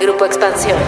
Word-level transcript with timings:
Grupo 0.00 0.24
Expansión. 0.24 0.78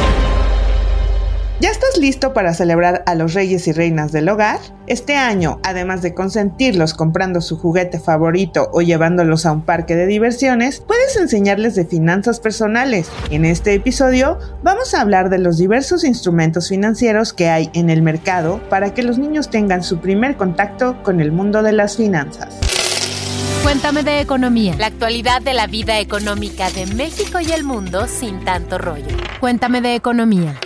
¿Ya 1.61 1.69
estás 1.69 1.99
listo 1.99 2.33
para 2.33 2.55
celebrar 2.55 3.03
a 3.05 3.15
los 3.15 3.35
reyes 3.35 3.69
y 3.69 3.73
reinas 3.73 4.11
del 4.11 4.31
hogar? 4.31 4.59
Este 4.87 5.17
año, 5.17 5.61
además 5.63 6.01
de 6.01 6.15
consentirlos 6.15 6.95
comprando 6.95 7.43
su 7.43 7.59
juguete 7.59 8.01
favorito 8.01 8.71
o 8.73 8.81
llevándolos 8.81 9.45
a 9.45 9.53
un 9.53 9.61
parque 9.61 9.97
de 9.97 10.07
diversiones, 10.07 10.81
puedes 10.81 11.15
enseñarles 11.19 11.75
de 11.75 11.85
finanzas 11.85 12.41
personales. 12.41 13.11
En 13.31 13.45
este 13.45 13.75
episodio 13.75 14.39
vamos 14.63 14.95
a 14.95 15.03
hablar 15.03 15.29
de 15.29 15.39
los 15.39 15.59
diversos 15.59 16.05
instrumentos 16.05 16.71
financieros 16.71 17.35
que 17.35 17.51
hay 17.51 17.69
en 17.75 17.91
el 17.91 18.01
mercado 18.01 18.63
para 18.71 18.95
que 18.95 19.03
los 19.03 19.19
niños 19.19 19.51
tengan 19.51 19.83
su 19.83 19.99
primer 19.99 20.39
contacto 20.39 21.03
con 21.03 21.21
el 21.21 21.33
mundo 21.33 21.63
de 21.63 21.73
las 21.73 21.99
finanzas. 21.99 22.62
Cuéntame 23.63 24.03
de 24.03 24.21
economía. 24.21 24.75
La 24.77 24.87
actualidad 24.87 25.41
de 25.41 25.55
la 25.55 25.69
vida 25.69 26.01
económica 26.01 26.69
de 26.71 26.85
México 26.87 27.39
y 27.41 27.53
el 27.53 27.63
mundo 27.63 28.09
sin 28.09 28.45
tanto 28.45 28.77
rollo. 28.77 29.17
Cuéntame 29.39 29.81
de 29.81 29.95
economía. 29.95 30.59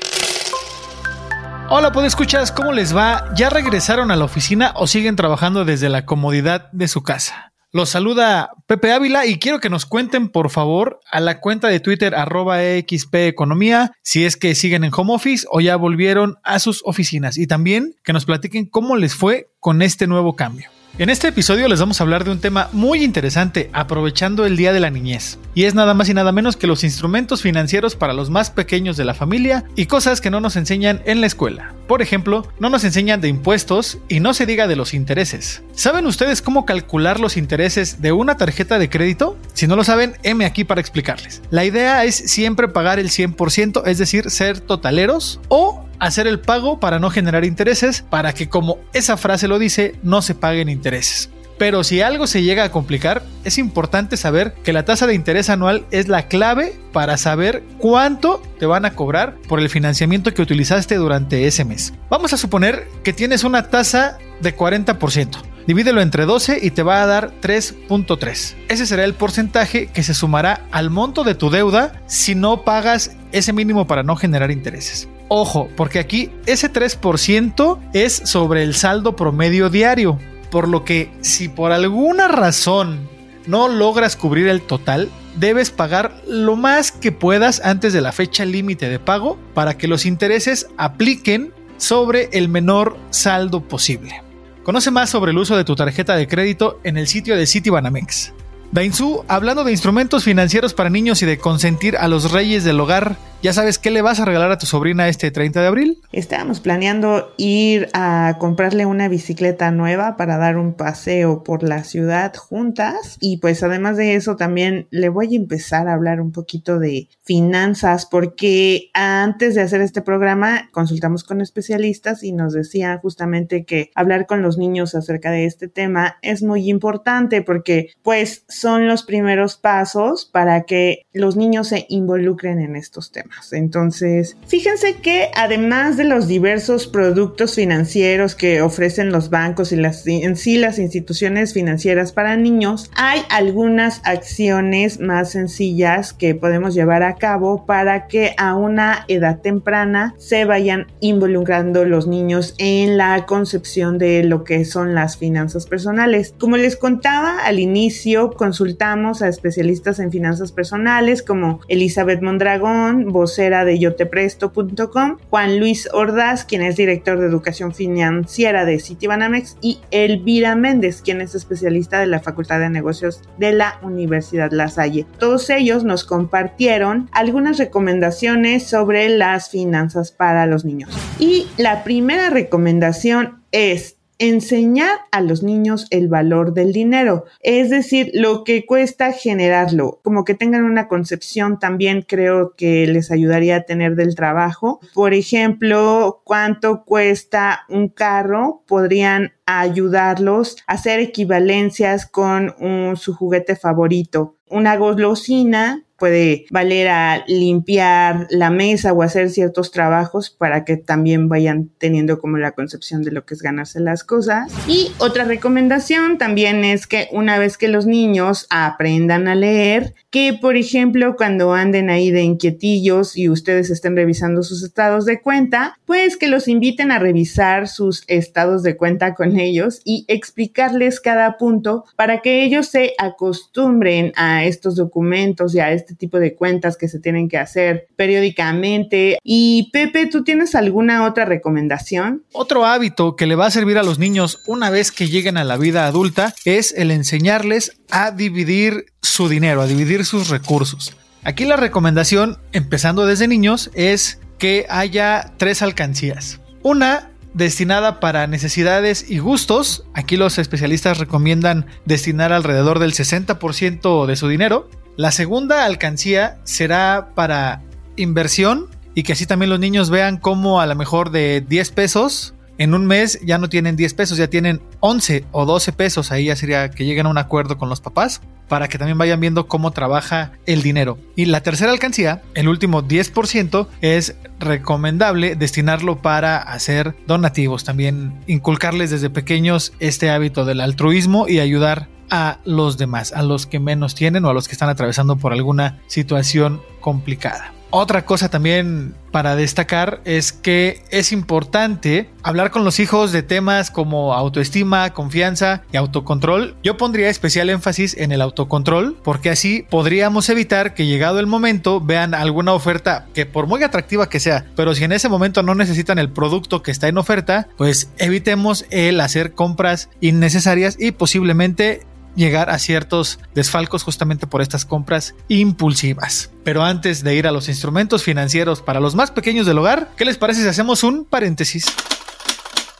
Hola, 1.68 1.92
¿puedo 1.92 2.06
escuchar 2.06 2.42
¿Cómo 2.54 2.72
les 2.72 2.96
va? 2.96 3.34
¿Ya 3.36 3.50
regresaron 3.50 4.10
a 4.10 4.16
la 4.16 4.24
oficina 4.24 4.72
o 4.76 4.86
siguen 4.86 5.14
trabajando 5.14 5.66
desde 5.66 5.90
la 5.90 6.06
comodidad 6.06 6.70
de 6.72 6.88
su 6.88 7.02
casa? 7.02 7.52
Los 7.70 7.90
saluda 7.90 8.52
Pepe 8.66 8.92
Ávila 8.92 9.26
y 9.26 9.38
quiero 9.38 9.60
que 9.60 9.68
nos 9.68 9.84
cuenten, 9.84 10.30
por 10.30 10.48
favor, 10.48 11.00
a 11.10 11.20
la 11.20 11.40
cuenta 11.40 11.68
de 11.68 11.80
Twitter 11.80 12.14
arroba 12.14 12.60
XP 12.60 13.14
Economía 13.26 13.92
si 14.02 14.24
es 14.24 14.38
que 14.38 14.54
siguen 14.54 14.84
en 14.84 14.92
home 14.96 15.12
office 15.14 15.46
o 15.50 15.60
ya 15.60 15.76
volvieron 15.76 16.36
a 16.42 16.58
sus 16.58 16.80
oficinas 16.86 17.36
y 17.36 17.46
también 17.46 17.94
que 18.02 18.14
nos 18.14 18.24
platiquen 18.24 18.64
cómo 18.64 18.96
les 18.96 19.14
fue 19.14 19.50
con 19.60 19.82
este 19.82 20.06
nuevo 20.06 20.34
cambio. 20.34 20.70
En 20.98 21.10
este 21.10 21.28
episodio 21.28 21.68
les 21.68 21.78
vamos 21.78 22.00
a 22.00 22.04
hablar 22.04 22.24
de 22.24 22.30
un 22.30 22.40
tema 22.40 22.70
muy 22.72 23.04
interesante 23.04 23.68
aprovechando 23.74 24.46
el 24.46 24.56
Día 24.56 24.72
de 24.72 24.80
la 24.80 24.88
Niñez, 24.88 25.38
y 25.54 25.64
es 25.64 25.74
nada 25.74 25.92
más 25.92 26.08
y 26.08 26.14
nada 26.14 26.32
menos 26.32 26.56
que 26.56 26.66
los 26.66 26.84
instrumentos 26.84 27.42
financieros 27.42 27.94
para 27.96 28.14
los 28.14 28.30
más 28.30 28.50
pequeños 28.50 28.96
de 28.96 29.04
la 29.04 29.12
familia 29.12 29.64
y 29.76 29.86
cosas 29.86 30.22
que 30.22 30.30
no 30.30 30.40
nos 30.40 30.56
enseñan 30.56 31.02
en 31.04 31.20
la 31.20 31.26
escuela. 31.26 31.74
Por 31.86 32.00
ejemplo, 32.00 32.50
no 32.58 32.70
nos 32.70 32.82
enseñan 32.84 33.20
de 33.20 33.28
impuestos 33.28 33.98
y 34.08 34.20
no 34.20 34.32
se 34.32 34.46
diga 34.46 34.66
de 34.66 34.76
los 34.76 34.94
intereses. 34.94 35.62
¿Saben 35.74 36.06
ustedes 36.06 36.40
cómo 36.40 36.64
calcular 36.64 37.20
los 37.20 37.36
intereses 37.36 38.00
de 38.00 38.12
una 38.12 38.38
tarjeta 38.38 38.78
de 38.78 38.88
crédito? 38.88 39.36
Si 39.52 39.66
no 39.66 39.76
lo 39.76 39.84
saben, 39.84 40.16
M 40.22 40.46
aquí 40.46 40.64
para 40.64 40.80
explicarles. 40.80 41.42
La 41.50 41.66
idea 41.66 42.04
es 42.04 42.16
siempre 42.16 42.68
pagar 42.68 42.98
el 42.98 43.10
100%, 43.10 43.82
es 43.84 43.98
decir, 43.98 44.30
ser 44.30 44.60
totaleros 44.60 45.40
o 45.48 45.85
hacer 45.98 46.26
el 46.26 46.40
pago 46.40 46.80
para 46.80 46.98
no 46.98 47.10
generar 47.10 47.44
intereses, 47.44 48.02
para 48.02 48.32
que 48.32 48.48
como 48.48 48.78
esa 48.92 49.16
frase 49.16 49.48
lo 49.48 49.58
dice, 49.58 49.94
no 50.02 50.22
se 50.22 50.34
paguen 50.34 50.68
intereses. 50.68 51.30
Pero 51.58 51.84
si 51.84 52.02
algo 52.02 52.26
se 52.26 52.42
llega 52.42 52.64
a 52.64 52.70
complicar, 52.70 53.22
es 53.44 53.56
importante 53.56 54.16
saber 54.16 54.54
que 54.62 54.74
la 54.74 54.84
tasa 54.84 55.06
de 55.06 55.14
interés 55.14 55.48
anual 55.48 55.86
es 55.90 56.08
la 56.08 56.28
clave 56.28 56.74
para 56.92 57.16
saber 57.16 57.62
cuánto 57.78 58.42
te 58.58 58.66
van 58.66 58.84
a 58.84 58.92
cobrar 58.92 59.36
por 59.48 59.60
el 59.60 59.70
financiamiento 59.70 60.34
que 60.34 60.42
utilizaste 60.42 60.96
durante 60.96 61.46
ese 61.46 61.64
mes. 61.64 61.94
Vamos 62.10 62.32
a 62.32 62.36
suponer 62.36 62.86
que 63.02 63.14
tienes 63.14 63.42
una 63.42 63.68
tasa 63.68 64.18
de 64.40 64.54
40%. 64.54 65.38
Divídelo 65.66 66.00
entre 66.00 66.26
12 66.26 66.60
y 66.62 66.70
te 66.70 66.82
va 66.82 67.02
a 67.02 67.06
dar 67.06 67.32
3.3. 67.40 68.54
Ese 68.68 68.86
será 68.86 69.04
el 69.04 69.14
porcentaje 69.14 69.88
que 69.88 70.02
se 70.02 70.14
sumará 70.14 70.66
al 70.70 70.90
monto 70.90 71.24
de 71.24 71.34
tu 71.34 71.50
deuda 71.50 72.02
si 72.06 72.34
no 72.34 72.62
pagas 72.62 73.16
ese 73.32 73.52
mínimo 73.52 73.86
para 73.86 74.02
no 74.02 74.14
generar 74.14 74.50
intereses. 74.50 75.08
Ojo, 75.28 75.68
porque 75.76 75.98
aquí 75.98 76.30
ese 76.46 76.72
3% 76.72 77.78
es 77.92 78.14
sobre 78.14 78.62
el 78.62 78.74
saldo 78.74 79.16
promedio 79.16 79.70
diario. 79.70 80.18
Por 80.50 80.68
lo 80.68 80.84
que 80.84 81.10
si 81.20 81.48
por 81.48 81.72
alguna 81.72 82.28
razón 82.28 83.08
no 83.46 83.68
logras 83.68 84.16
cubrir 84.16 84.46
el 84.46 84.62
total, 84.62 85.10
debes 85.36 85.70
pagar 85.70 86.22
lo 86.26 86.56
más 86.56 86.92
que 86.92 87.12
puedas 87.12 87.60
antes 87.64 87.92
de 87.92 88.00
la 88.00 88.12
fecha 88.12 88.44
límite 88.44 88.88
de 88.88 88.98
pago 88.98 89.38
para 89.54 89.76
que 89.76 89.88
los 89.88 90.06
intereses 90.06 90.68
apliquen 90.76 91.52
sobre 91.76 92.30
el 92.32 92.48
menor 92.48 92.96
saldo 93.10 93.60
posible. 93.62 94.22
Conoce 94.62 94.90
más 94.90 95.10
sobre 95.10 95.32
el 95.32 95.38
uso 95.38 95.56
de 95.56 95.64
tu 95.64 95.76
tarjeta 95.76 96.16
de 96.16 96.26
crédito 96.26 96.80
en 96.84 96.96
el 96.96 97.06
sitio 97.06 97.36
de 97.36 97.46
Citibanamex. 97.46 98.32
Dainzú, 98.72 99.24
hablando 99.28 99.64
de 99.64 99.72
instrumentos 99.72 100.24
financieros 100.24 100.74
para 100.74 100.90
niños 100.90 101.22
y 101.22 101.26
de 101.26 101.38
consentir 101.38 101.96
a 101.96 102.08
los 102.08 102.32
reyes 102.32 102.64
del 102.64 102.80
hogar, 102.80 103.16
¿Ya 103.42 103.52
sabes 103.52 103.78
qué 103.78 103.90
le 103.90 104.02
vas 104.02 104.18
a 104.18 104.24
regalar 104.24 104.50
a 104.50 104.58
tu 104.58 104.66
sobrina 104.66 105.08
este 105.08 105.30
30 105.30 105.60
de 105.60 105.66
abril? 105.66 105.98
Estábamos 106.10 106.58
planeando 106.58 107.32
ir 107.36 107.88
a 107.92 108.38
comprarle 108.40 108.86
una 108.86 109.08
bicicleta 109.08 109.70
nueva 109.70 110.16
para 110.16 110.38
dar 110.38 110.56
un 110.56 110.72
paseo 110.72 111.44
por 111.44 111.62
la 111.62 111.84
ciudad 111.84 112.34
juntas 112.34 113.18
y 113.20 113.36
pues 113.36 113.62
además 113.62 113.98
de 113.98 114.14
eso 114.14 114.36
también 114.36 114.88
le 114.90 115.10
voy 115.10 115.34
a 115.34 115.36
empezar 115.36 115.86
a 115.86 115.92
hablar 115.92 116.20
un 116.20 116.32
poquito 116.32 116.78
de 116.78 117.08
finanzas 117.22 118.06
porque 118.06 118.90
antes 118.94 119.54
de 119.54 119.60
hacer 119.60 119.82
este 119.82 120.02
programa 120.02 120.68
consultamos 120.72 121.22
con 121.22 121.40
especialistas 121.40 122.22
y 122.22 122.32
nos 122.32 122.54
decían 122.54 122.98
justamente 122.98 123.64
que 123.64 123.90
hablar 123.94 124.26
con 124.26 124.40
los 124.40 124.56
niños 124.56 124.94
acerca 124.94 125.30
de 125.30 125.44
este 125.44 125.68
tema 125.68 126.16
es 126.22 126.42
muy 126.42 126.70
importante 126.70 127.42
porque 127.42 127.90
pues 128.02 128.44
son 128.56 128.88
los 128.88 129.02
primeros 129.02 129.56
pasos 129.56 130.24
para 130.24 130.62
que 130.62 131.06
los 131.12 131.36
niños 131.36 131.68
se 131.68 131.86
involucren 131.88 132.60
en 132.60 132.76
estos 132.76 133.12
temas. 133.12 133.52
Entonces, 133.52 134.36
fíjense 134.46 134.96
que 134.96 135.30
además 135.34 135.96
de 135.96 136.04
los 136.04 136.26
diversos 136.26 136.86
productos 136.86 137.54
financieros 137.54 138.34
que 138.34 138.62
ofrecen 138.62 139.12
los 139.12 139.30
bancos 139.30 139.72
y 139.72 139.76
las, 139.76 140.06
en 140.06 140.36
sí 140.36 140.58
las 140.58 140.78
instituciones 140.78 141.52
financieras 141.52 142.12
para 142.12 142.36
niños, 142.36 142.90
hay 142.94 143.20
algunas 143.30 144.00
acciones 144.04 145.00
más 145.00 145.32
sencillas 145.32 146.12
que 146.12 146.34
podemos 146.34 146.74
llevar 146.74 147.02
a 147.02 147.16
cabo 147.16 147.66
para 147.66 148.06
que 148.06 148.34
a 148.38 148.54
una 148.54 149.04
edad 149.08 149.40
temprana 149.40 150.14
se 150.18 150.44
vayan 150.44 150.86
involucrando 151.00 151.84
los 151.84 152.06
niños 152.06 152.54
en 152.58 152.96
la 152.96 153.26
concepción 153.26 153.98
de 153.98 154.24
lo 154.24 154.44
que 154.44 154.64
son 154.64 154.94
las 154.94 155.16
finanzas 155.16 155.66
personales. 155.66 156.34
Como 156.38 156.56
les 156.56 156.76
contaba 156.76 157.44
al 157.44 157.58
inicio, 157.58 158.30
consultamos 158.46 159.22
a 159.22 159.28
especialistas 159.28 159.98
en 159.98 160.12
finanzas 160.12 160.52
personales 160.52 161.20
como 161.20 161.58
Elizabeth 161.66 162.22
Mondragón, 162.22 163.10
vocera 163.10 163.64
de 163.64 163.80
yotepresto.com, 163.80 165.16
Juan 165.30 165.58
Luis 165.58 165.88
Ordaz, 165.92 166.44
quien 166.44 166.62
es 166.62 166.76
director 166.76 167.18
de 167.18 167.26
educación 167.26 167.74
financiera 167.74 168.64
de 168.64 168.78
Citibanamex, 168.78 169.56
y 169.60 169.80
Elvira 169.90 170.54
Méndez, 170.54 171.02
quien 171.02 171.20
es 171.20 171.34
especialista 171.34 171.98
de 171.98 172.06
la 172.06 172.20
Facultad 172.20 172.60
de 172.60 172.70
Negocios 172.70 173.20
de 173.36 173.50
la 173.50 173.80
Universidad 173.82 174.52
La 174.52 174.68
Salle. 174.68 175.06
Todos 175.18 175.50
ellos 175.50 175.82
nos 175.82 176.04
compartieron 176.04 177.10
algunas 177.10 177.58
recomendaciones 177.58 178.68
sobre 178.68 179.08
las 179.08 179.50
finanzas 179.50 180.12
para 180.12 180.46
los 180.46 180.64
niños. 180.64 180.90
Y 181.18 181.48
la 181.56 181.82
primera 181.82 182.30
recomendación 182.30 183.42
es 183.50 183.95
enseñar 184.18 184.98
a 185.12 185.20
los 185.20 185.42
niños 185.42 185.86
el 185.90 186.08
valor 186.08 186.54
del 186.54 186.72
dinero, 186.72 187.24
es 187.40 187.70
decir, 187.70 188.10
lo 188.14 188.44
que 188.44 188.64
cuesta 188.66 189.12
generarlo, 189.12 190.00
como 190.02 190.24
que 190.24 190.34
tengan 190.34 190.64
una 190.64 190.88
concepción 190.88 191.58
también 191.58 192.02
creo 192.02 192.54
que 192.56 192.86
les 192.86 193.10
ayudaría 193.10 193.56
a 193.56 193.62
tener 193.62 193.94
del 193.94 194.14
trabajo. 194.14 194.80
Por 194.94 195.14
ejemplo, 195.14 196.22
cuánto 196.24 196.84
cuesta 196.84 197.64
un 197.68 197.88
carro, 197.88 198.62
podrían 198.66 199.32
ayudarlos 199.46 200.56
a 200.66 200.74
hacer 200.74 201.00
equivalencias 201.00 202.06
con 202.06 202.54
su 202.96 203.14
juguete 203.14 203.56
favorito. 203.56 204.36
Una 204.48 204.76
golosina 204.76 205.85
puede 205.98 206.46
valer 206.50 206.88
a 206.88 207.24
limpiar 207.26 208.26
la 208.30 208.50
mesa 208.50 208.92
o 208.92 209.02
hacer 209.02 209.30
ciertos 209.30 209.70
trabajos 209.70 210.30
para 210.30 210.64
que 210.64 210.76
también 210.76 211.28
vayan 211.28 211.70
teniendo 211.78 212.18
como 212.20 212.36
la 212.36 212.52
concepción 212.52 213.02
de 213.02 213.12
lo 213.12 213.24
que 213.24 213.34
es 213.34 213.42
ganarse 213.42 213.80
las 213.80 214.04
cosas. 214.04 214.52
Y 214.68 214.92
otra 214.98 215.24
recomendación 215.24 216.18
también 216.18 216.64
es 216.64 216.86
que 216.86 217.08
una 217.12 217.38
vez 217.38 217.56
que 217.58 217.68
los 217.68 217.86
niños 217.86 218.46
aprendan 218.50 219.28
a 219.28 219.34
leer, 219.34 219.94
que 220.10 220.38
por 220.40 220.56
ejemplo 220.56 221.16
cuando 221.16 221.52
anden 221.52 221.90
ahí 221.90 222.10
de 222.10 222.22
inquietillos 222.22 223.16
y 223.16 223.28
ustedes 223.28 223.70
estén 223.70 223.96
revisando 223.96 224.42
sus 224.42 224.62
estados 224.62 225.04
de 225.04 225.20
cuenta, 225.20 225.78
pues 225.84 226.16
que 226.16 226.28
los 226.28 226.48
inviten 226.48 226.90
a 226.90 226.98
revisar 226.98 227.68
sus 227.68 228.04
estados 228.06 228.62
de 228.62 228.76
cuenta 228.76 229.14
con 229.14 229.38
ellos 229.38 229.80
y 229.84 230.04
explicarles 230.08 231.00
cada 231.00 231.36
punto 231.38 231.84
para 231.96 232.20
que 232.20 232.44
ellos 232.44 232.68
se 232.68 232.94
acostumbren 232.98 234.12
a 234.16 234.44
estos 234.44 234.76
documentos 234.76 235.54
y 235.54 235.60
a 235.60 235.72
este 235.86 235.94
tipo 235.94 236.18
de 236.18 236.34
cuentas 236.34 236.76
que 236.76 236.88
se 236.88 236.98
tienen 236.98 237.28
que 237.28 237.38
hacer 237.38 237.86
periódicamente. 237.94 239.18
Y 239.22 239.70
Pepe, 239.72 240.06
¿tú 240.06 240.24
tienes 240.24 240.54
alguna 240.54 241.06
otra 241.06 241.24
recomendación? 241.24 242.24
Otro 242.32 242.66
hábito 242.66 243.14
que 243.14 243.26
le 243.26 243.36
va 243.36 243.46
a 243.46 243.50
servir 243.50 243.78
a 243.78 243.84
los 243.84 243.98
niños 243.98 244.42
una 244.46 244.70
vez 244.70 244.90
que 244.90 245.08
lleguen 245.08 245.36
a 245.36 245.44
la 245.44 245.56
vida 245.56 245.86
adulta 245.86 246.34
es 246.44 246.74
el 246.76 246.90
enseñarles 246.90 247.80
a 247.90 248.10
dividir 248.10 248.86
su 249.00 249.28
dinero, 249.28 249.62
a 249.62 249.66
dividir 249.66 250.04
sus 250.04 250.28
recursos. 250.28 250.96
Aquí 251.22 251.44
la 251.44 251.56
recomendación, 251.56 252.38
empezando 252.52 253.06
desde 253.06 253.28
niños, 253.28 253.70
es 253.74 254.20
que 254.38 254.66
haya 254.68 255.32
tres 255.38 255.62
alcancías. 255.62 256.40
Una 256.62 257.10
destinada 257.36 258.00
para 258.00 258.26
necesidades 258.26 259.10
y 259.10 259.18
gustos. 259.18 259.84
Aquí 259.92 260.16
los 260.16 260.38
especialistas 260.38 260.98
recomiendan 260.98 261.66
destinar 261.84 262.32
alrededor 262.32 262.78
del 262.78 262.94
60% 262.94 264.06
de 264.06 264.16
su 264.16 264.28
dinero. 264.28 264.70
La 264.96 265.12
segunda 265.12 265.64
alcancía 265.64 266.38
será 266.44 267.10
para 267.14 267.62
inversión 267.96 268.68
y 268.94 269.02
que 269.02 269.12
así 269.12 269.26
también 269.26 269.50
los 269.50 269.60
niños 269.60 269.90
vean 269.90 270.16
cómo 270.16 270.60
a 270.60 270.66
lo 270.66 270.74
mejor 270.74 271.10
de 271.10 271.44
10 271.46 271.70
pesos 271.72 272.34
en 272.58 272.72
un 272.72 272.86
mes 272.86 273.20
ya 273.22 273.36
no 273.36 273.50
tienen 273.50 273.76
10 273.76 273.92
pesos, 273.94 274.16
ya 274.16 274.28
tienen 274.28 274.62
11 274.80 275.26
o 275.32 275.44
12 275.44 275.72
pesos. 275.72 276.10
Ahí 276.10 276.26
ya 276.26 276.36
sería 276.36 276.70
que 276.70 276.86
lleguen 276.86 277.06
a 277.06 277.10
un 277.10 277.18
acuerdo 277.18 277.58
con 277.58 277.68
los 277.68 277.82
papás 277.82 278.22
para 278.48 278.68
que 278.68 278.78
también 278.78 278.96
vayan 278.96 279.20
viendo 279.20 279.48
cómo 279.48 279.72
trabaja 279.72 280.32
el 280.46 280.62
dinero. 280.62 280.98
Y 281.16 281.26
la 281.26 281.42
tercera 281.42 281.72
alcancía, 281.72 282.22
el 282.34 282.48
último 282.48 282.82
10%, 282.82 283.66
es 283.82 284.16
recomendable 284.38 285.34
destinarlo 285.36 286.00
para 286.00 286.38
hacer 286.38 286.94
donativos, 287.06 287.64
también 287.64 288.18
inculcarles 288.26 288.90
desde 288.90 289.10
pequeños 289.10 289.72
este 289.80 290.10
hábito 290.10 290.44
del 290.44 290.60
altruismo 290.60 291.28
y 291.28 291.40
ayudar 291.40 291.88
a 292.10 292.38
los 292.44 292.78
demás, 292.78 293.12
a 293.12 293.22
los 293.22 293.46
que 293.46 293.60
menos 293.60 293.94
tienen 293.94 294.24
o 294.24 294.30
a 294.30 294.34
los 294.34 294.48
que 294.48 294.52
están 294.52 294.68
atravesando 294.68 295.16
por 295.16 295.32
alguna 295.32 295.80
situación 295.86 296.60
complicada. 296.80 297.56
Otra 297.70 298.04
cosa 298.04 298.30
también 298.30 298.94
para 299.10 299.34
destacar 299.34 300.00
es 300.04 300.32
que 300.32 300.82
es 300.90 301.10
importante 301.10 302.08
hablar 302.22 302.50
con 302.50 302.64
los 302.64 302.78
hijos 302.78 303.12
de 303.12 303.22
temas 303.22 303.70
como 303.70 304.14
autoestima, 304.14 304.94
confianza 304.94 305.62
y 305.72 305.76
autocontrol. 305.76 306.54
Yo 306.62 306.76
pondría 306.76 307.10
especial 307.10 307.50
énfasis 307.50 307.96
en 307.96 308.12
el 308.12 308.22
autocontrol 308.22 308.96
porque 309.02 309.30
así 309.30 309.66
podríamos 309.68 310.28
evitar 310.28 310.74
que 310.74 310.86
llegado 310.86 311.18
el 311.18 311.26
momento 311.26 311.80
vean 311.80 312.14
alguna 312.14 312.52
oferta 312.52 313.06
que 313.14 313.26
por 313.26 313.46
muy 313.46 313.62
atractiva 313.62 314.08
que 314.08 314.20
sea, 314.20 314.46
pero 314.54 314.74
si 314.74 314.84
en 314.84 314.92
ese 314.92 315.08
momento 315.08 315.42
no 315.42 315.54
necesitan 315.54 315.98
el 315.98 316.10
producto 316.10 316.62
que 316.62 316.70
está 316.70 316.88
en 316.88 316.98
oferta, 316.98 317.48
pues 317.56 317.90
evitemos 317.98 318.64
el 318.70 319.00
hacer 319.00 319.32
compras 319.32 319.90
innecesarias 320.00 320.76
y 320.78 320.92
posiblemente 320.92 321.84
llegar 322.16 322.50
a 322.50 322.58
ciertos 322.58 323.20
desfalcos 323.34 323.84
justamente 323.84 324.26
por 324.26 324.42
estas 324.42 324.64
compras 324.64 325.14
impulsivas. 325.28 326.30
Pero 326.42 326.64
antes 326.64 327.04
de 327.04 327.14
ir 327.14 327.26
a 327.26 327.32
los 327.32 327.48
instrumentos 327.48 328.02
financieros 328.02 328.62
para 328.62 328.80
los 328.80 328.94
más 328.94 329.10
pequeños 329.10 329.46
del 329.46 329.58
hogar, 329.58 329.90
¿qué 329.96 330.04
les 330.04 330.18
parece 330.18 330.42
si 330.42 330.48
hacemos 330.48 330.82
un 330.82 331.04
paréntesis? 331.04 331.66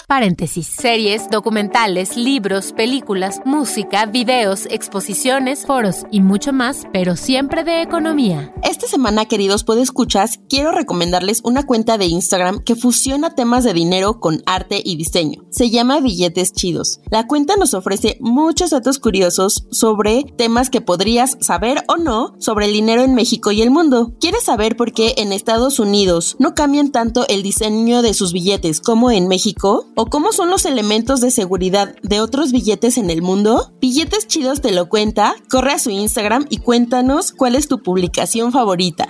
Paréntesis. 0.06 0.68
Series, 0.68 1.30
documentales, 1.30 2.16
libros, 2.16 2.70
películas, 2.70 3.40
música, 3.44 4.06
videos, 4.06 4.66
exposiciones, 4.70 5.66
foros 5.66 6.06
y 6.12 6.20
mucho 6.20 6.52
más, 6.52 6.86
pero 6.92 7.16
siempre 7.16 7.64
de 7.64 7.82
economía. 7.82 8.54
Esta 8.62 8.86
semana, 8.86 9.24
queridos 9.24 9.64
escuchas, 9.80 10.38
quiero 10.48 10.70
recomendarles 10.70 11.40
una 11.42 11.66
cuenta 11.66 11.98
de 11.98 12.06
Instagram 12.06 12.62
que 12.62 12.76
fusiona 12.76 13.34
temas 13.34 13.64
de 13.64 13.72
dinero 13.72 14.20
con 14.20 14.44
arte 14.46 14.80
y 14.84 14.94
diseño. 14.94 15.42
Se 15.50 15.70
llama 15.70 15.98
Billetes 15.98 16.52
Chidos. 16.52 17.00
La 17.10 17.26
cuenta 17.26 17.56
nos 17.56 17.74
ofrece 17.74 18.16
muchos 18.20 18.70
datos 18.70 19.00
curiosos 19.00 19.66
sobre 19.72 20.22
temas 20.36 20.70
que 20.70 20.80
podrías 20.80 21.36
saber 21.40 21.82
o 21.88 21.96
no 21.96 22.36
sobre 22.38 22.66
el 22.66 22.72
dinero 22.72 23.02
en 23.02 23.16
México 23.16 23.50
y 23.50 23.60
el 23.60 23.72
mundo. 23.72 24.14
¿Quieres 24.20 24.44
saber 24.44 24.76
por 24.76 24.92
qué 24.92 25.14
en 25.16 25.32
Estados 25.32 25.80
Unidos 25.80 26.36
no 26.38 26.54
cambian 26.54 26.92
tanto 26.92 27.26
el 27.26 27.42
diseño 27.42 28.02
de 28.02 28.14
sus 28.14 28.32
billetes 28.32 28.80
como 28.80 29.10
en 29.10 29.26
México? 29.26 29.86
¿O 29.98 30.10
cómo 30.10 30.30
son 30.32 30.50
los 30.50 30.66
elementos 30.66 31.22
de 31.22 31.30
seguridad 31.30 31.96
de 32.02 32.20
otros 32.20 32.52
billetes 32.52 32.98
en 32.98 33.08
el 33.08 33.22
mundo? 33.22 33.72
Billetes 33.80 34.26
Chidos 34.26 34.60
te 34.60 34.70
lo 34.70 34.90
cuenta, 34.90 35.34
corre 35.48 35.72
a 35.72 35.78
su 35.78 35.88
Instagram 35.88 36.44
y 36.50 36.58
cuéntanos 36.58 37.32
cuál 37.32 37.54
es 37.54 37.66
tu 37.66 37.82
publicación 37.82 38.52
favorita. 38.52 39.08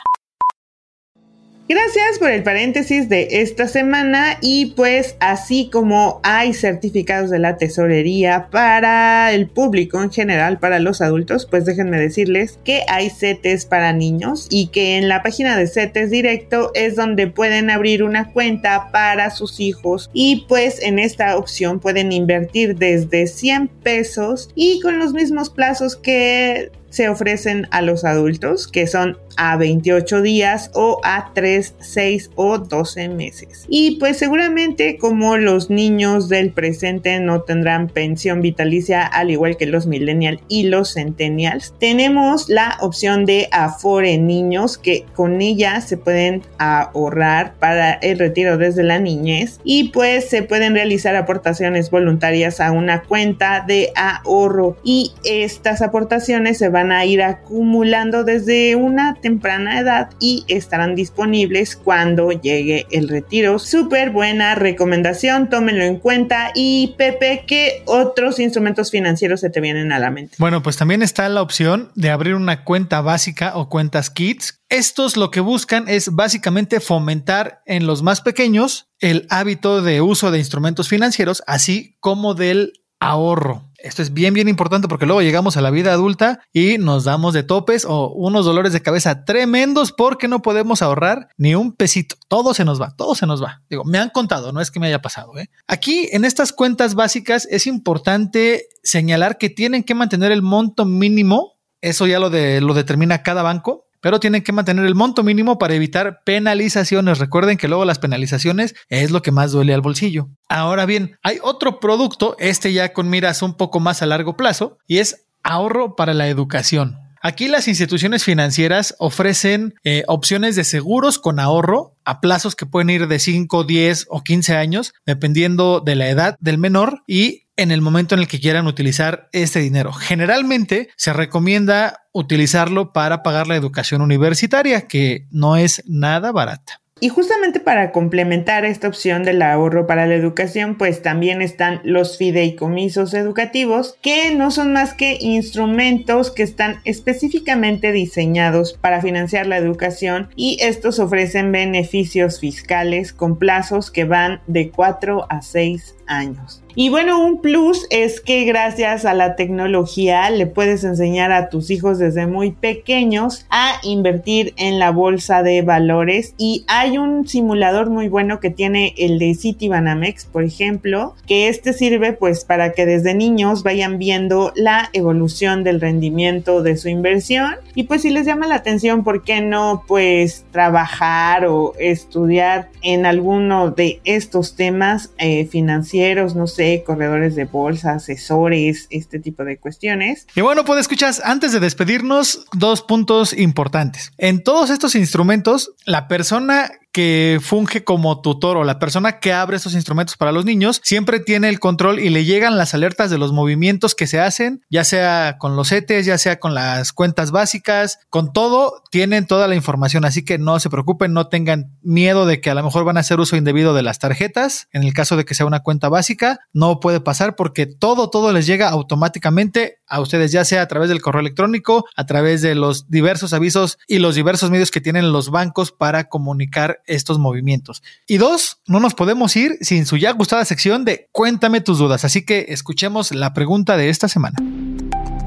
Gracias 1.68 2.20
por 2.20 2.30
el 2.30 2.44
paréntesis 2.44 3.08
de 3.08 3.26
esta 3.28 3.66
semana 3.66 4.38
y 4.40 4.66
pues 4.76 5.16
así 5.18 5.68
como 5.72 6.20
hay 6.22 6.54
certificados 6.54 7.28
de 7.28 7.40
la 7.40 7.56
tesorería 7.56 8.46
para 8.52 9.32
el 9.32 9.48
público 9.48 10.00
en 10.00 10.12
general, 10.12 10.60
para 10.60 10.78
los 10.78 11.00
adultos, 11.00 11.44
pues 11.50 11.64
déjenme 11.64 11.98
decirles 11.98 12.60
que 12.62 12.82
hay 12.86 13.10
CETES 13.10 13.66
para 13.66 13.92
niños 13.92 14.46
y 14.48 14.68
que 14.68 14.96
en 14.96 15.08
la 15.08 15.24
página 15.24 15.56
de 15.56 15.66
CETES 15.66 16.12
directo 16.12 16.70
es 16.74 16.94
donde 16.94 17.26
pueden 17.26 17.68
abrir 17.68 18.04
una 18.04 18.30
cuenta 18.30 18.92
para 18.92 19.30
sus 19.30 19.58
hijos 19.58 20.08
y 20.12 20.46
pues 20.48 20.80
en 20.80 21.00
esta 21.00 21.36
opción 21.36 21.80
pueden 21.80 22.12
invertir 22.12 22.76
desde 22.76 23.26
100 23.26 23.66
pesos 23.82 24.50
y 24.54 24.78
con 24.82 25.00
los 25.00 25.12
mismos 25.12 25.50
plazos 25.50 25.96
que 25.96 26.70
se 26.90 27.08
ofrecen 27.08 27.66
a 27.72 27.82
los 27.82 28.04
adultos, 28.04 28.68
que 28.68 28.86
son 28.86 29.18
a 29.36 29.56
28 29.56 30.22
días 30.22 30.70
o 30.74 31.00
a 31.04 31.30
3, 31.34 31.74
6 31.78 32.30
o 32.34 32.58
12 32.58 33.08
meses. 33.08 33.64
Y 33.68 33.98
pues 33.98 34.18
seguramente 34.18 34.98
como 34.98 35.36
los 35.36 35.70
niños 35.70 36.28
del 36.28 36.52
presente 36.52 37.20
no 37.20 37.42
tendrán 37.42 37.88
pensión 37.88 38.40
vitalicia 38.40 39.06
al 39.06 39.30
igual 39.30 39.56
que 39.56 39.66
los 39.66 39.86
millennials 39.86 40.40
y 40.48 40.64
los 40.64 40.94
centennials, 40.94 41.74
tenemos 41.78 42.48
la 42.48 42.76
opción 42.80 43.24
de 43.24 43.48
Afore 43.52 44.18
Niños 44.18 44.78
que 44.78 45.04
con 45.14 45.40
ella 45.40 45.80
se 45.80 45.96
pueden 45.96 46.42
ahorrar 46.58 47.54
para 47.58 47.92
el 47.92 48.18
retiro 48.18 48.58
desde 48.58 48.82
la 48.82 48.98
niñez 48.98 49.60
y 49.64 49.90
pues 49.90 50.28
se 50.28 50.42
pueden 50.42 50.74
realizar 50.74 51.16
aportaciones 51.16 51.90
voluntarias 51.90 52.60
a 52.60 52.72
una 52.72 53.02
cuenta 53.02 53.64
de 53.66 53.92
ahorro 53.94 54.76
y 54.82 55.12
estas 55.24 55.82
aportaciones 55.82 56.58
se 56.58 56.68
van 56.68 56.92
a 56.92 57.04
ir 57.04 57.22
acumulando 57.22 58.24
desde 58.24 58.76
una 58.76 59.14
temprana 59.26 59.80
edad 59.80 60.10
y 60.20 60.44
estarán 60.46 60.94
disponibles 60.94 61.74
cuando 61.74 62.30
llegue 62.30 62.86
el 62.92 63.08
retiro. 63.08 63.58
Súper 63.58 64.10
buena 64.10 64.54
recomendación, 64.54 65.50
tómenlo 65.50 65.82
en 65.82 65.98
cuenta. 65.98 66.52
Y 66.54 66.94
Pepe, 66.96 67.42
¿qué 67.44 67.82
otros 67.86 68.38
instrumentos 68.38 68.92
financieros 68.92 69.40
se 69.40 69.50
te 69.50 69.60
vienen 69.60 69.90
a 69.90 69.98
la 69.98 70.12
mente? 70.12 70.36
Bueno, 70.38 70.62
pues 70.62 70.76
también 70.76 71.02
está 71.02 71.28
la 71.28 71.42
opción 71.42 71.90
de 71.96 72.10
abrir 72.10 72.36
una 72.36 72.62
cuenta 72.62 73.00
básica 73.00 73.56
o 73.56 73.68
cuentas 73.68 74.10
kits. 74.10 74.60
Estos 74.68 75.16
lo 75.16 75.32
que 75.32 75.40
buscan 75.40 75.88
es 75.88 76.14
básicamente 76.14 76.78
fomentar 76.78 77.62
en 77.66 77.88
los 77.88 78.04
más 78.04 78.20
pequeños 78.20 78.86
el 79.00 79.26
hábito 79.28 79.82
de 79.82 80.02
uso 80.02 80.30
de 80.30 80.38
instrumentos 80.38 80.88
financieros, 80.88 81.42
así 81.48 81.96
como 81.98 82.34
del 82.34 82.74
ahorro. 83.00 83.65
Esto 83.86 84.02
es 84.02 84.12
bien, 84.12 84.34
bien 84.34 84.48
importante 84.48 84.88
porque 84.88 85.06
luego 85.06 85.22
llegamos 85.22 85.56
a 85.56 85.60
la 85.60 85.70
vida 85.70 85.92
adulta 85.92 86.40
y 86.52 86.76
nos 86.76 87.04
damos 87.04 87.34
de 87.34 87.44
topes 87.44 87.84
o 87.88 88.08
unos 88.08 88.44
dolores 88.44 88.72
de 88.72 88.82
cabeza 88.82 89.24
tremendos 89.24 89.92
porque 89.92 90.26
no 90.26 90.42
podemos 90.42 90.82
ahorrar 90.82 91.28
ni 91.36 91.54
un 91.54 91.72
pesito. 91.72 92.16
Todo 92.26 92.52
se 92.52 92.64
nos 92.64 92.80
va, 92.82 92.96
todo 92.96 93.14
se 93.14 93.26
nos 93.26 93.40
va. 93.40 93.62
Digo, 93.70 93.84
me 93.84 93.98
han 93.98 94.10
contado, 94.10 94.50
no 94.50 94.60
es 94.60 94.72
que 94.72 94.80
me 94.80 94.88
haya 94.88 95.00
pasado. 95.00 95.38
¿eh? 95.38 95.50
Aquí 95.68 96.08
en 96.10 96.24
estas 96.24 96.52
cuentas 96.52 96.96
básicas 96.96 97.46
es 97.48 97.68
importante 97.68 98.66
señalar 98.82 99.38
que 99.38 99.50
tienen 99.50 99.84
que 99.84 99.94
mantener 99.94 100.32
el 100.32 100.42
monto 100.42 100.84
mínimo. 100.84 101.52
Eso 101.80 102.08
ya 102.08 102.18
lo, 102.18 102.28
de, 102.28 102.60
lo 102.60 102.74
determina 102.74 103.22
cada 103.22 103.42
banco 103.42 103.85
pero 104.06 104.20
tienen 104.20 104.42
que 104.42 104.52
mantener 104.52 104.86
el 104.86 104.94
monto 104.94 105.24
mínimo 105.24 105.58
para 105.58 105.74
evitar 105.74 106.20
penalizaciones. 106.24 107.18
Recuerden 107.18 107.56
que 107.56 107.66
luego 107.66 107.84
las 107.84 107.98
penalizaciones 107.98 108.76
es 108.88 109.10
lo 109.10 109.20
que 109.20 109.32
más 109.32 109.50
duele 109.50 109.74
al 109.74 109.80
bolsillo. 109.80 110.28
Ahora 110.48 110.86
bien, 110.86 111.18
hay 111.24 111.38
otro 111.42 111.80
producto, 111.80 112.36
este 112.38 112.72
ya 112.72 112.92
con 112.92 113.10
miras 113.10 113.42
un 113.42 113.56
poco 113.56 113.80
más 113.80 114.02
a 114.02 114.06
largo 114.06 114.36
plazo, 114.36 114.78
y 114.86 114.98
es 114.98 115.26
ahorro 115.42 115.96
para 115.96 116.14
la 116.14 116.28
educación. 116.28 117.00
Aquí 117.20 117.48
las 117.48 117.66
instituciones 117.66 118.22
financieras 118.22 118.94
ofrecen 119.00 119.74
eh, 119.82 120.04
opciones 120.06 120.54
de 120.54 120.62
seguros 120.62 121.18
con 121.18 121.40
ahorro 121.40 121.96
a 122.04 122.20
plazos 122.20 122.54
que 122.54 122.64
pueden 122.64 122.90
ir 122.90 123.08
de 123.08 123.18
5, 123.18 123.64
10 123.64 124.06
o 124.08 124.22
15 124.22 124.54
años, 124.54 124.94
dependiendo 125.04 125.80
de 125.80 125.96
la 125.96 126.08
edad 126.08 126.36
del 126.38 126.58
menor 126.58 127.02
y 127.08 127.45
en 127.56 127.70
el 127.70 127.80
momento 127.80 128.14
en 128.14 128.20
el 128.20 128.28
que 128.28 128.40
quieran 128.40 128.66
utilizar 128.66 129.28
este 129.32 129.60
dinero. 129.60 129.92
Generalmente 129.92 130.90
se 130.96 131.12
recomienda 131.12 132.06
utilizarlo 132.12 132.92
para 132.92 133.22
pagar 133.22 133.46
la 133.46 133.56
educación 133.56 134.02
universitaria, 134.02 134.86
que 134.88 135.26
no 135.30 135.56
es 135.56 135.82
nada 135.86 136.32
barata. 136.32 136.80
Y 136.98 137.10
justamente 137.10 137.60
para 137.60 137.92
complementar 137.92 138.64
esta 138.64 138.88
opción 138.88 139.22
del 139.22 139.42
ahorro 139.42 139.86
para 139.86 140.06
la 140.06 140.14
educación, 140.14 140.76
pues 140.78 141.02
también 141.02 141.42
están 141.42 141.82
los 141.84 142.16
fideicomisos 142.16 143.12
educativos, 143.12 143.98
que 144.00 144.34
no 144.34 144.50
son 144.50 144.72
más 144.72 144.94
que 144.94 145.18
instrumentos 145.20 146.30
que 146.30 146.42
están 146.42 146.80
específicamente 146.84 147.92
diseñados 147.92 148.78
para 148.80 149.02
financiar 149.02 149.46
la 149.46 149.58
educación 149.58 150.30
y 150.36 150.56
estos 150.62 150.98
ofrecen 150.98 151.52
beneficios 151.52 152.40
fiscales 152.40 153.12
con 153.12 153.38
plazos 153.38 153.90
que 153.90 154.04
van 154.04 154.40
de 154.46 154.70
4 154.70 155.26
a 155.28 155.42
6 155.42 155.96
años. 156.06 156.62
Y 156.78 156.90
bueno, 156.90 157.24
un 157.24 157.40
plus 157.40 157.86
es 157.88 158.20
que 158.20 158.44
gracias 158.44 159.06
a 159.06 159.14
la 159.14 159.34
tecnología 159.34 160.28
le 160.28 160.46
puedes 160.46 160.84
enseñar 160.84 161.32
a 161.32 161.48
tus 161.48 161.70
hijos 161.70 161.98
desde 161.98 162.26
muy 162.26 162.50
pequeños 162.52 163.46
a 163.48 163.80
invertir 163.82 164.52
en 164.58 164.78
la 164.78 164.90
bolsa 164.90 165.42
de 165.42 165.62
valores. 165.62 166.34
Y 166.36 166.66
hay 166.68 166.98
un 166.98 167.26
simulador 167.26 167.88
muy 167.88 168.08
bueno 168.08 168.40
que 168.40 168.50
tiene 168.50 168.94
el 168.98 169.18
de 169.18 169.34
Citibanamex, 169.34 170.26
por 170.26 170.44
ejemplo, 170.44 171.14
que 171.26 171.48
este 171.48 171.72
sirve 171.72 172.12
pues 172.12 172.44
para 172.44 172.72
que 172.72 172.84
desde 172.84 173.14
niños 173.14 173.62
vayan 173.62 173.96
viendo 173.96 174.52
la 174.54 174.90
evolución 174.92 175.64
del 175.64 175.80
rendimiento 175.80 176.62
de 176.62 176.76
su 176.76 176.90
inversión. 176.90 177.54
Y 177.74 177.84
pues 177.84 178.02
si 178.02 178.10
les 178.10 178.26
llama 178.26 178.46
la 178.46 178.56
atención, 178.56 179.02
¿por 179.02 179.24
qué 179.24 179.40
no 179.40 179.82
pues 179.88 180.44
trabajar 180.52 181.46
o 181.46 181.72
estudiar 181.78 182.68
en 182.82 183.06
alguno 183.06 183.70
de 183.70 184.00
estos 184.04 184.56
temas 184.56 185.10
eh, 185.18 185.46
financieros, 185.46 185.95
no 186.34 186.46
sé, 186.46 186.82
corredores 186.86 187.34
de 187.34 187.44
bolsa, 187.44 187.92
asesores, 187.92 188.86
este 188.90 189.18
tipo 189.18 189.44
de 189.44 189.58
cuestiones? 189.58 190.26
Y 190.34 190.40
bueno, 190.40 190.64
pues 190.64 190.80
escuchas, 190.80 191.22
antes 191.24 191.52
de 191.52 191.60
despedirnos, 191.60 192.46
dos 192.52 192.82
puntos 192.82 193.32
importantes. 193.32 194.12
En 194.18 194.42
todos 194.42 194.70
estos 194.70 194.94
instrumentos, 194.94 195.72
la 195.84 196.08
persona 196.08 196.70
que 196.96 197.40
funge 197.42 197.84
como 197.84 198.22
tutor 198.22 198.56
o 198.56 198.64
la 198.64 198.78
persona 198.78 199.20
que 199.20 199.34
abre 199.34 199.58
estos 199.58 199.74
instrumentos 199.74 200.16
para 200.16 200.32
los 200.32 200.46
niños 200.46 200.80
siempre 200.82 201.20
tiene 201.20 201.50
el 201.50 201.60
control 201.60 201.98
y 201.98 202.08
le 202.08 202.24
llegan 202.24 202.56
las 202.56 202.72
alertas 202.72 203.10
de 203.10 203.18
los 203.18 203.34
movimientos 203.34 203.94
que 203.94 204.06
se 204.06 204.18
hacen, 204.18 204.62
ya 204.70 204.82
sea 204.82 205.36
con 205.38 205.56
los 205.56 205.70
ETEs, 205.72 206.06
ya 206.06 206.16
sea 206.16 206.40
con 206.40 206.54
las 206.54 206.94
cuentas 206.94 207.32
básicas, 207.32 207.98
con 208.08 208.32
todo, 208.32 208.82
tienen 208.90 209.26
toda 209.26 209.46
la 209.46 209.54
información, 209.56 210.06
así 210.06 210.24
que 210.24 210.38
no 210.38 210.58
se 210.58 210.70
preocupen, 210.70 211.12
no 211.12 211.28
tengan 211.28 211.76
miedo 211.82 212.24
de 212.24 212.40
que 212.40 212.48
a 212.48 212.54
lo 212.54 212.62
mejor 212.62 212.84
van 212.84 212.96
a 212.96 213.00
hacer 213.00 213.20
uso 213.20 213.36
indebido 213.36 213.74
de 213.74 213.82
las 213.82 213.98
tarjetas, 213.98 214.66
en 214.72 214.82
el 214.82 214.94
caso 214.94 215.18
de 215.18 215.26
que 215.26 215.34
sea 215.34 215.44
una 215.44 215.60
cuenta 215.60 215.90
básica, 215.90 216.38
no 216.54 216.80
puede 216.80 217.00
pasar 217.00 217.36
porque 217.36 217.66
todo, 217.66 218.08
todo 218.08 218.32
les 218.32 218.46
llega 218.46 218.70
automáticamente 218.70 219.80
a 219.88 220.00
ustedes, 220.00 220.32
ya 220.32 220.44
sea 220.44 220.62
a 220.62 220.68
través 220.68 220.88
del 220.88 221.00
correo 221.00 221.20
electrónico, 221.20 221.84
a 221.96 222.06
través 222.06 222.42
de 222.42 222.54
los 222.54 222.90
diversos 222.90 223.32
avisos 223.32 223.78
y 223.86 223.98
los 223.98 224.14
diversos 224.14 224.50
medios 224.50 224.70
que 224.70 224.80
tienen 224.80 225.12
los 225.12 225.30
bancos 225.30 225.72
para 225.72 226.08
comunicar 226.08 226.82
estos 226.86 227.18
movimientos. 227.18 227.82
Y 228.06 228.18
dos, 228.18 228.58
no 228.66 228.80
nos 228.80 228.94
podemos 228.94 229.34
ir 229.36 229.58
sin 229.60 229.86
su 229.86 229.96
ya 229.96 230.12
gustada 230.12 230.44
sección 230.44 230.84
de 230.84 231.08
Cuéntame 231.12 231.60
tus 231.60 231.78
dudas. 231.78 232.04
Así 232.04 232.24
que 232.24 232.46
escuchemos 232.48 233.14
la 233.14 233.32
pregunta 233.34 233.76
de 233.76 233.88
esta 233.88 234.08
semana. 234.08 234.36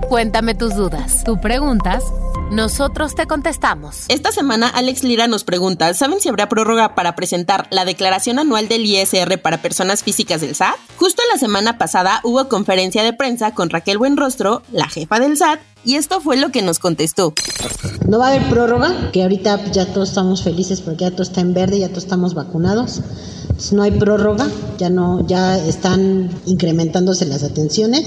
Cuéntame 0.08 0.56
tus 0.56 0.76
dudas. 0.76 1.24
Tú 1.24 1.40
preguntas, 1.40 2.04
nosotros 2.52 3.14
te 3.14 3.28
contestamos. 3.28 4.06
Esta 4.08 4.32
semana 4.32 4.68
Alex 4.68 5.04
Lira 5.04 5.28
nos 5.28 5.44
pregunta, 5.44 5.94
¿saben 5.94 6.20
si 6.20 6.30
habrá 6.30 6.50
prórroga 6.50 6.96
para 6.96 7.16
presentar 7.16 7.68
la 7.70 7.86
declaración 7.86 8.40
anual 8.40 8.68
del 8.68 8.86
ISR 8.86 9.40
para 9.40 9.62
personas 9.62 10.04
físicas 10.04 10.42
del 10.42 10.56
SAT? 10.56 10.76
Justo 10.98 11.22
la 11.32 11.38
semana 11.38 11.78
pasada 11.78 12.22
hubo 12.24 12.48
conferencia 12.50 13.04
de 13.04 13.14
prensa 13.14 13.54
con 13.54 13.70
Raquel 13.70 13.98
Buenrostro, 13.98 14.64
la 14.72 14.88
jefa 14.88 15.20
del 15.20 15.38
SAT, 15.38 15.60
y 15.86 15.96
esto 15.96 16.22
fue 16.22 16.38
lo 16.38 16.50
que 16.50 16.62
nos 16.62 16.80
contestó. 16.80 17.34
No 18.08 18.18
va 18.20 18.28
a 18.28 18.30
haber 18.34 18.50
prórroga, 18.50 19.12
que 19.12 19.22
ahorita 19.22 19.72
ya 19.72 19.86
todos 19.94 20.10
estamos 20.10 20.44
felices 20.44 20.82
porque 20.82 21.06
ya 21.06 21.12
todo 21.12 21.24
está 21.24 21.42
en 21.42 21.54
verde, 21.54 21.80
ya 21.80 21.90
todos 21.90 22.04
estamos 22.04 22.34
vacunados. 22.34 23.02
no 23.72 23.84
hay 23.84 23.92
prórroga, 23.92 24.48
ya 24.78 24.90
no, 24.90 25.26
ya 25.28 25.58
están 25.58 26.30
incrementándose 26.46 27.26
las 27.26 27.44
atenciones. 27.44 28.06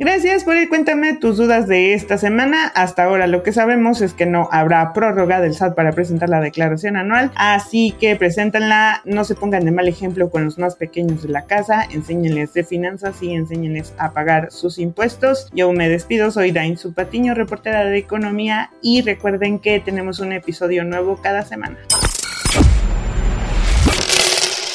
Gracias 0.00 0.44
por 0.44 0.56
ir. 0.56 0.68
Cuéntame 0.68 1.16
tus 1.16 1.38
dudas 1.38 1.66
de 1.66 1.92
esta 1.92 2.18
semana. 2.18 2.68
Hasta 2.68 3.02
ahora 3.02 3.26
lo 3.26 3.42
que 3.42 3.52
sabemos 3.52 4.00
es 4.00 4.14
que 4.14 4.26
no 4.26 4.48
habrá 4.52 4.92
prórroga 4.92 5.40
del 5.40 5.54
SAT 5.54 5.74
para 5.74 5.90
presentar 5.90 6.28
la 6.28 6.40
declaración 6.40 6.96
anual, 6.96 7.32
así 7.34 7.92
que 7.98 8.14
preséntanla, 8.14 9.02
no 9.04 9.24
se 9.24 9.34
pongan 9.34 9.64
de 9.64 9.72
mal 9.72 9.88
ejemplo 9.88 10.30
con 10.30 10.44
los 10.44 10.56
más 10.56 10.76
pequeños 10.76 11.24
de 11.24 11.30
la 11.30 11.46
casa, 11.46 11.82
enséñenles 11.90 12.54
de 12.54 12.62
finanzas 12.62 13.20
y 13.24 13.32
enséñenles 13.32 13.92
a 13.98 14.12
pagar 14.12 14.52
sus 14.52 14.78
impuestos. 14.78 15.50
Yo 15.52 15.72
me 15.72 15.88
despido, 15.88 16.30
soy 16.30 16.52
Dain 16.52 16.78
Supatiño, 16.78 17.34
reportera 17.34 17.84
de 17.84 17.98
economía 17.98 18.70
y 18.80 19.02
recuerden 19.02 19.58
que 19.58 19.80
tenemos 19.80 20.20
un 20.20 20.32
episodio 20.32 20.84
nuevo 20.84 21.16
cada 21.20 21.42
semana. 21.42 21.76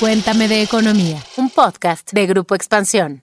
Cuéntame 0.02 0.50
de 0.50 0.64
economía, 0.64 1.20
un 1.38 1.50
podcast 1.50 2.12
de 2.12 2.28
Grupo 2.28 2.56
Expansión. 2.56 3.23